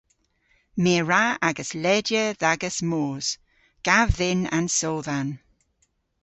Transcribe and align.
My 0.81 0.93
a 1.01 1.03
wra 1.05 1.23
agas 1.47 1.71
ledya 1.83 2.23
dh'agas 2.41 2.77
moos. 2.89 3.25
Gav 3.85 4.07
dhyn 4.17 4.41
an 4.55 4.65
sowdhan. 4.79 5.27